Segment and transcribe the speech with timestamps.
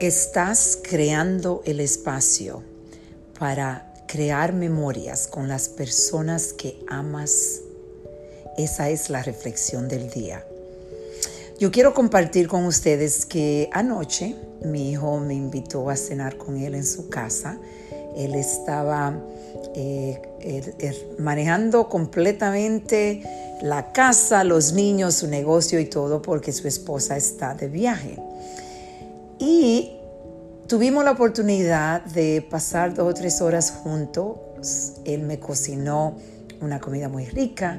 [0.00, 2.62] Estás creando el espacio
[3.38, 7.60] para crear memorias con las personas que amas.
[8.58, 10.44] Esa es la reflexión del día.
[11.60, 14.34] Yo quiero compartir con ustedes que anoche
[14.64, 17.58] mi hijo me invitó a cenar con él en su casa.
[18.16, 19.16] Él estaba
[19.76, 20.20] eh,
[21.18, 23.22] manejando completamente
[23.62, 28.18] la casa, los niños, su negocio y todo porque su esposa está de viaje.
[29.38, 29.96] Y
[30.66, 34.94] tuvimos la oportunidad de pasar dos o tres horas juntos.
[35.04, 36.16] Él me cocinó
[36.60, 37.78] una comida muy rica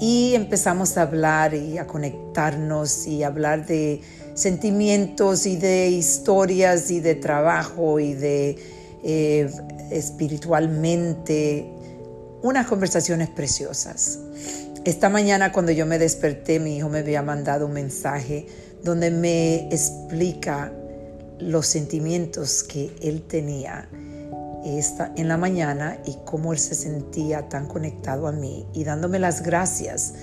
[0.00, 4.00] y empezamos a hablar y a conectarnos y hablar de
[4.34, 8.58] sentimientos y de historias y de trabajo y de
[9.02, 9.50] eh,
[9.90, 11.72] espiritualmente
[12.42, 14.18] unas conversaciones preciosas.
[14.84, 18.46] Esta mañana cuando yo me desperté, mi hijo me había mandado un mensaje
[18.84, 20.72] donde me explica
[21.38, 23.88] los sentimientos que él tenía
[24.64, 29.18] esta, en la mañana y cómo él se sentía tan conectado a mí y dándome
[29.18, 30.14] las gracias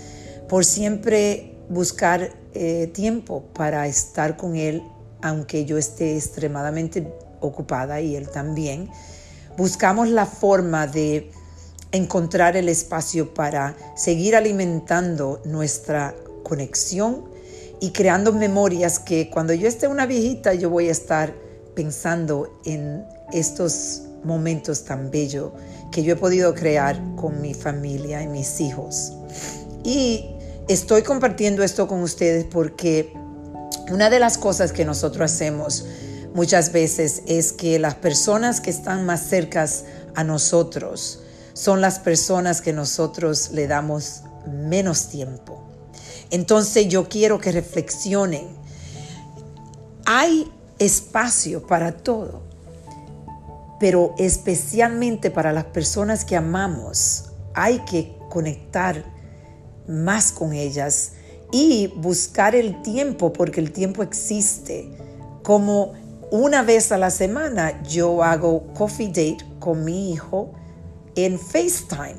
[0.50, 4.84] por siempre buscar eh, tiempo para estar con él,
[5.22, 7.08] aunque yo esté extremadamente
[7.40, 8.90] ocupada y él también.
[9.58, 11.32] Buscamos la forma de
[11.92, 17.26] encontrar el espacio para seguir alimentando nuestra conexión
[17.80, 21.34] y creando memorias que cuando yo esté una viejita yo voy a estar
[21.76, 25.52] pensando en estos momentos tan bellos
[25.92, 29.14] que yo he podido crear con mi familia y mis hijos.
[29.84, 30.26] Y
[30.68, 33.14] estoy compartiendo esto con ustedes porque
[33.92, 35.86] una de las cosas que nosotros hacemos
[36.34, 41.20] muchas veces es que las personas que están más cercas a nosotros
[41.54, 45.73] son las personas que nosotros le damos menos tiempo.
[46.34, 48.48] Entonces yo quiero que reflexionen.
[50.08, 52.42] Hay espacio para todo,
[53.80, 59.06] pero especialmente para las personas que amamos, hay que conectar
[59.88, 61.12] más con ellas
[61.52, 64.90] y buscar el tiempo, porque el tiempo existe.
[65.44, 65.94] Como
[66.32, 70.52] una vez a la semana yo hago coffee date con mi hijo
[71.16, 72.16] en FaceTime,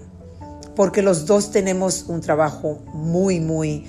[0.77, 3.85] porque los dos tenemos un trabajo muy, muy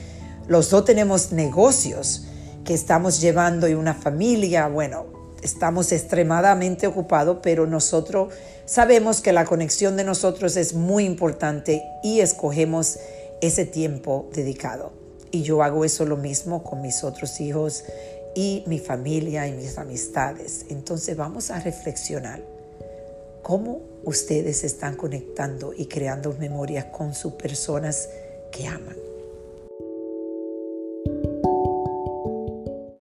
[0.47, 2.25] los dos tenemos negocios
[2.63, 5.05] que estamos llevando y una familia, bueno,
[5.41, 8.33] estamos extremadamente ocupados, pero nosotros
[8.65, 12.97] sabemos que la conexión de nosotros es muy importante y escogemos
[13.41, 14.91] ese tiempo dedicado.
[15.31, 17.83] Y yo hago eso lo mismo con mis otros hijos
[18.35, 20.65] y mi familia y mis amistades.
[20.69, 22.41] Entonces vamos a reflexionar
[23.43, 28.09] cómo ustedes están conectando y creando memorias con sus personas
[28.51, 29.14] que aman.